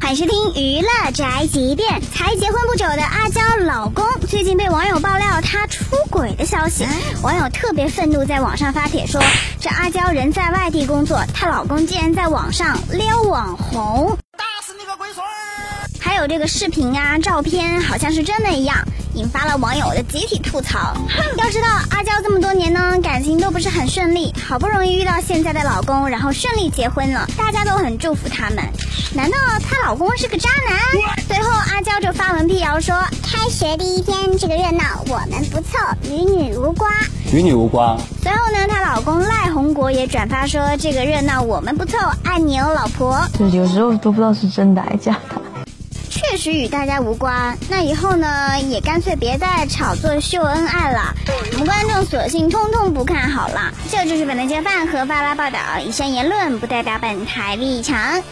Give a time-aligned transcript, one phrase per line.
[0.00, 2.00] 欢迎收听娱乐宅急便。
[2.00, 6.84] 才结婚不久的阿娇老公最近被网友爆料他出轨的消息，
[7.22, 9.22] 网友特别愤怒，在网上发帖说：
[9.60, 14.18] 这阿娇人在外地工作，她老公竟然在网上撩网红。
[16.16, 18.74] 还有这个视频啊、照片，好像是真的一样。
[19.12, 20.96] 引发了网友的集体吐槽。
[21.36, 28.64] 要知道，阿娇这么多年呢，感情都不是很顺利，好不容易遇到现在的老公，然后顺利结婚了，大家都很祝福他们。
[29.14, 30.78] 难道她老公是个渣男？
[31.28, 36.88] 随后，阿娇就发文辟谣说：“开学第一天，这个热闹我们不凑，与女无瓜。”
[37.30, 37.94] 与你无关。
[38.22, 45.42] 随后呢，她老公赖宏国也转发说：“这个热闹我们不凑，爱你哦，老婆。”就有时候都不知道是真的还是假的。
[46.36, 51.14] 实与大家无关，那以后呢，也干脆别再炒作秀恩爱了。
[51.52, 53.72] 我们观众索性通通不看好了。
[53.90, 58.22] 这就是本台揭饭和发拉报道，以上言论不代表本台立场。